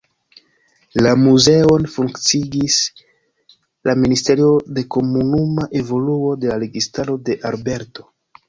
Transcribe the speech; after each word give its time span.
La 1.07 1.11
muzeon 1.23 1.85
funkciigis 1.95 2.77
la 3.89 3.95
Ministerio 4.05 4.49
de 4.79 4.87
Komunuma 4.97 5.69
Evoluo 5.83 6.35
de 6.47 6.53
la 6.55 6.61
Registaro 6.67 7.21
de 7.29 7.39
Alberto. 7.53 8.11